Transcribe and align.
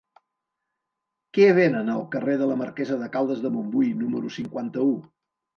Què 1.37 1.49
venen 1.57 1.91
al 1.97 2.01
carrer 2.15 2.37
de 2.41 2.49
la 2.53 2.57
Marquesa 2.63 2.99
de 3.03 3.13
Caldes 3.19 3.45
de 3.47 3.55
Montbui 3.59 3.93
número 4.03 4.37
cinquanta-u? 4.39 4.99